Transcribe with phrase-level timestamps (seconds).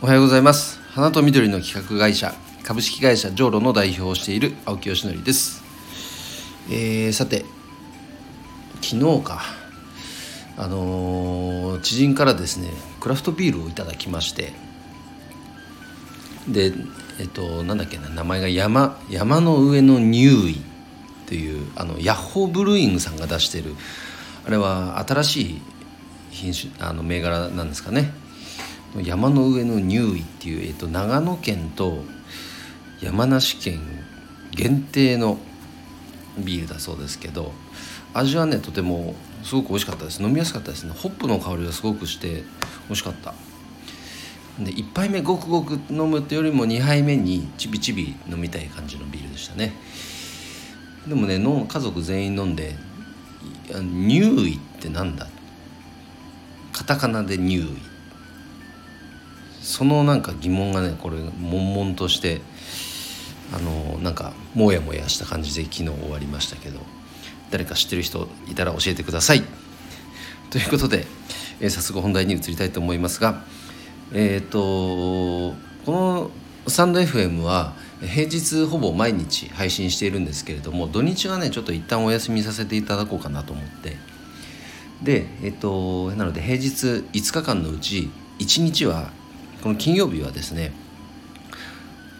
[0.00, 0.78] おはようございます。
[0.92, 5.64] 花と緑の企画会社株式会社ジョーロの代表をしている青木よしのりです、
[6.70, 7.44] えー、さて
[8.80, 9.42] 昨日か。
[10.56, 14.52] あのー知人からですねクラフトビールをいただきまして。
[16.48, 16.72] で
[17.18, 20.62] えっとなんだっけな名前が山山の上の乳位。
[21.26, 23.74] というあのヤッホーブルーイングさんが出してる。
[24.46, 25.62] あれは新しい
[26.30, 28.12] 品種あの銘柄なんですかね。
[28.96, 32.02] 山の上の乳位っていう、えっと、長野県と
[33.00, 33.80] 山梨県
[34.50, 35.38] 限定の
[36.38, 37.52] ビールだそうですけど
[38.14, 39.14] 味はねとても
[39.44, 40.22] すごく美味しかったです。
[40.22, 40.92] 飲みやすかったですね。
[40.92, 42.42] ホップの香りがすごくして美
[42.90, 43.34] 味しかった。
[44.58, 49.72] で1杯目ごくごく飲むってよりも2杯目にちびちび飲みたい感じのビールでしたね。
[51.06, 52.74] でもねの家族全員飲んで
[53.68, 55.28] 「いや乳位ってなんだ?」
[56.72, 57.87] カタカナで乳位。
[59.68, 62.40] そのなんか疑問がねこれ悶々として
[63.52, 66.80] あのなんかもやもやした感じで昨日終わりましたけど
[67.50, 69.42] 誰か知ってる人いたら教えてください。
[70.50, 71.06] ということで、
[71.60, 73.44] えー早速本題に移りたいと思いますが
[74.14, 75.54] えっ、とこ
[75.86, 76.30] の
[76.66, 83.98] サンド FM は平日ほぼ毎日配信しているんですけれども土日はねちょっと一旦お休みさせていただこうかなと思って
[85.02, 89.17] でえっ、となので平日5日間のうち1日は
[89.62, 90.72] この金曜日はですね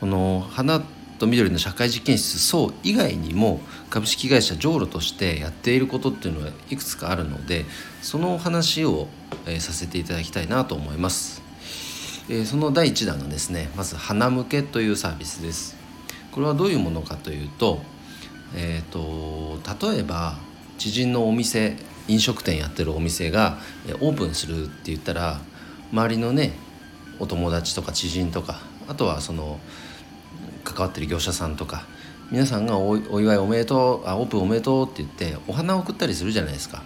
[0.00, 0.82] この花
[1.18, 7.64] と緑の社会実験室層以外にも株式会社ジョーロとしてやっていることっていうのはいくつかあるので
[8.02, 9.08] そのお話を、
[9.46, 11.42] えーさせていただきたいなと思います、
[12.28, 15.76] えーその第1弾がですねまず花向けというサービスです。
[16.30, 17.80] これはどういうものかというと,、
[18.54, 20.36] えー、と例えば
[20.76, 25.40] 知人のお店飲食店やってるお店がえーオープンするって言ったら
[25.92, 26.52] 周りのね
[27.18, 29.58] お友達とか知人とかあとはその
[30.64, 31.86] 関わってる業者さんとか
[32.30, 36.82] 皆さんがお祝いおめでとうあオープンおめでとうって言ってお花を送ったりするじゃないですか。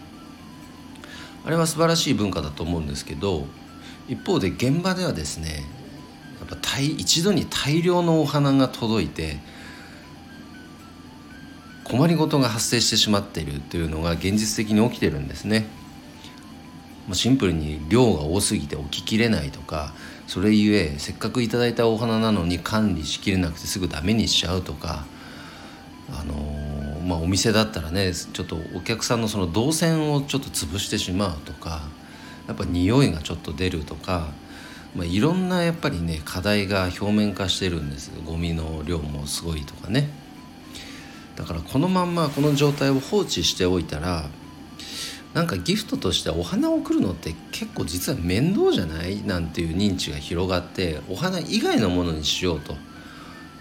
[1.45, 3.47] あれは素晴らしい文化だと思うんですけど
[4.09, 5.65] 一方で現場ではですね
[6.39, 9.39] やっぱ大一度に大量のお花が届いて
[11.85, 15.67] 困りごとが発生してしまっているというのが現実的に起きてるんですね。
[17.07, 19.93] もうシンプルに量が多すぎて置ききれないとか
[20.27, 25.05] それゆえせっかくいただいたお花なのに管理しきれなくてすぐダメにしちゃうとか
[26.11, 26.63] あのー
[27.07, 31.83] まあお店だったらねちょっとお客さんのその動線をちょっと潰してしまうとか
[32.49, 34.29] やっぱ匂いがちょっと出るとか、
[34.97, 38.11] まあ、いろんなやっぱりね課題が表面化してるんです。
[38.25, 40.11] ゴミの量もすごいとかね。
[41.37, 44.29] だからこのまんまこの状態を放置しておいたら
[45.35, 52.77] なんかギフトとしてお花を送るのって結構実は面倒じゃないなんていう認知が広がってお花以外のものにしようと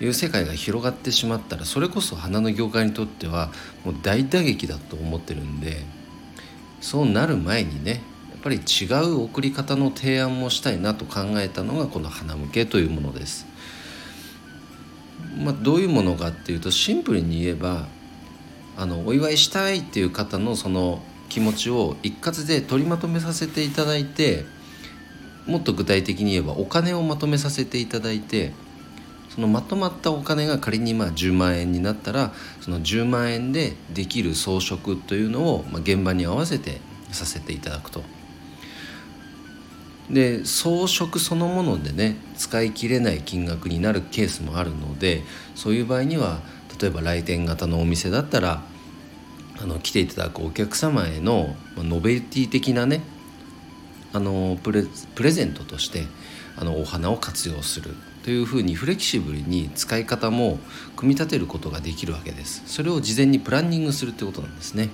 [0.01, 3.51] いう世界が広がってしまったらそれこそ花の業界にとっては
[3.85, 5.77] もう大打撃だと思ってるんで
[6.81, 8.01] そうなる前にね
[8.31, 13.45] やっぱり違う送り方の提案もしたいなと考えたのがこの花向けというものです。
[15.37, 17.87] まあ、どういうものかっていうとシンプルに言えば
[18.77, 24.43] あのお祝いしたいっていう方のその気持ちを一括で取りまとめさせていただいて
[25.47, 28.51] もっと具体的に言えばお金をまとめさせていただいて
[29.29, 36.81] そのまとまったお金が仮にまあ10万円になったらその10万円でできる装飾というのをまあ現場に合わせて
[37.13, 38.03] させていただくと。
[40.09, 45.23] で装飾そのものでね使い切れない金額になるケースもあるので
[45.55, 46.41] そういう場合には
[46.81, 48.61] 例えば来店型のお店だったら
[49.61, 53.01] あの来ていただくお客様へのまノベルティ的なね
[54.11, 54.83] あのプレ
[55.15, 56.05] プレゼントとして
[56.57, 57.91] あのお花を活用する
[58.23, 60.59] というふうにフレキシブルに使い方も
[60.95, 62.63] 組み立てることができるわけです。
[62.65, 64.89] それを事前にプランニングするってことなんですね。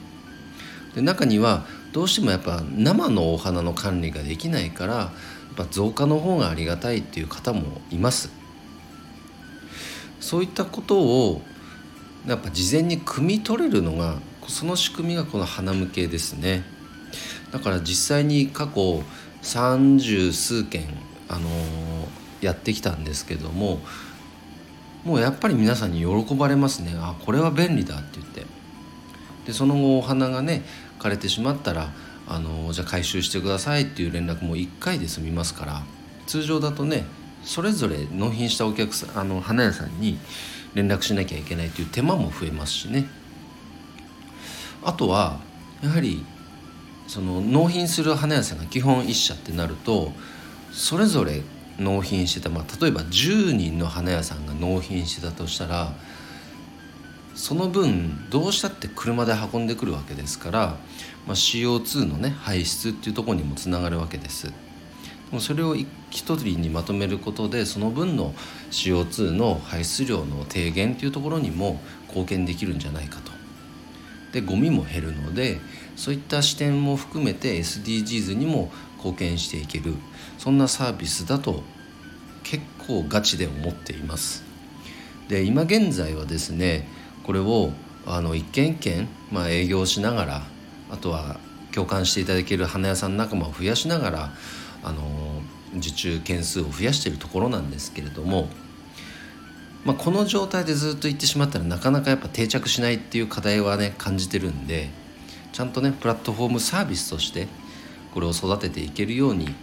[0.95, 5.11] で中にはどうしてもやっぱ生のお花の管理ができないからや
[5.53, 8.29] っぱ増加の方がありがたいっていう方もいます。
[10.19, 11.41] そういったことを
[12.27, 16.63] やっぱ事前に汲み取れるのがその仕組みがこの花向けですね。
[17.51, 19.03] だから実際に過去
[19.41, 20.87] 三十数件、
[21.29, 23.79] あのーやってきたんですけども
[25.03, 26.93] もうやっぱり皆さんに喜ばれますね。
[26.97, 28.45] あこれは便利だって言って。
[29.45, 30.63] でその後お花がね
[30.99, 31.93] 枯れてしまったら
[32.27, 35.83] あのじゃあ回収してくださいっていう連絡も1回で済みますから
[36.25, 37.05] 通常だとね
[37.43, 40.19] それぞれ納品したお客さんあの花屋さんに
[40.73, 43.07] 連絡しなきゃいけないという手間も増えますしね。
[44.83, 45.39] あとは
[45.81, 46.23] やはり
[47.07, 50.11] その納品する花屋さんが基本1社ってなると
[50.71, 51.41] それぞれ
[51.79, 55.93] 納品してた、まあ、例えば10人の花屋さんが納品してたとしたら
[57.35, 60.59] その分どうしたって車で運んでくるわけですから、
[61.27, 64.51] まあ、CO2 のね排出っていうところにもつながるわけです。
[65.31, 68.33] もそれを一人にまとめることでその分の
[68.71, 73.36] CO2 の排出量の低減というところにも貢献できるんじゃないかと。
[74.31, 75.59] でゴミも減るので
[75.95, 79.95] そういった視点も含めて SDGs にも貢献していける
[80.37, 81.63] そんなサービスだと
[82.43, 84.43] 結構ガチで思っています。
[85.27, 86.87] で今現在はですね
[87.23, 87.71] これを
[88.05, 90.41] あの一軒一軒、まあ、営業しながら
[90.89, 91.37] あとは
[91.73, 94.33] 共感していただける花屋さん仲間を増やしながら
[94.83, 95.41] あの
[95.75, 98.47] 受注件数を増やしているところなんですけれども、
[99.85, 104.89] まあ、この状態でずっと行ってしまったらなかなかやっぱ定着しないっていう課題はね感じてるんで
[105.53, 107.47] ちゃんとねプラットフォームサービスとして
[108.13, 109.55] これを育てていけるように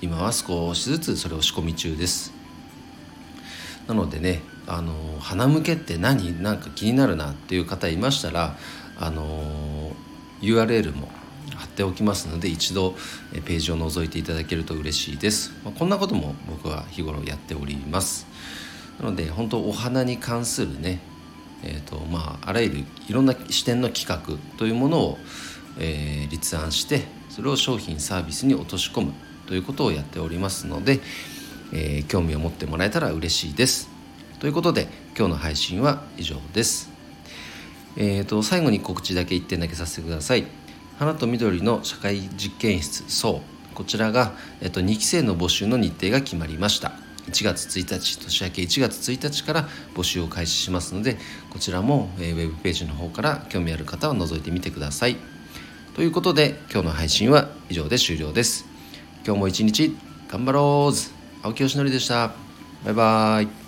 [0.00, 2.32] 今は少しずつそれを仕込み中です。
[3.86, 6.42] なのでねあの花向けって何？
[6.42, 8.56] なんか気になるなっていう方いましたら
[8.98, 9.92] あの
[10.40, 11.08] URL も
[11.56, 12.94] 貼っておきますので一度
[13.32, 18.26] ページを覗いていただけると嬉しいです、まあ、こんなことも僕は日頃やっております。
[19.00, 21.00] なので本当お花に関するね
[21.62, 25.18] えーとまあ、あらゆるいろんな視点の企画というものを、
[25.78, 29.12] えー、立案してそれを商品サービスに落とし込む
[29.46, 31.00] ということをやっておりますので、
[31.72, 33.88] えー、興味を持ってもらえたら嬉しいです。
[34.38, 34.86] ということで
[35.16, 36.90] 今日の配信は以上です。
[37.96, 40.46] えーと、最後に告知だけ1点だけさせてください。
[40.98, 43.42] 花と緑の社会実験室そ
[43.72, 47.07] うこちらが、えーと、2期生の募集の日程が決まりました。
[47.28, 51.18] 1月1日年明け1月1日から募集を開始しますので
[51.50, 55.16] こちらも、えー、ウェブページの方から興味ある方は覗いてみてください。
[55.94, 58.66] ということで今日の配信は以上で終了です。
[59.24, 59.96] 今日も一日
[60.28, 61.10] 頑張ろうず
[61.42, 62.32] 青木よしのりでした。
[62.84, 63.67] バイバーイ。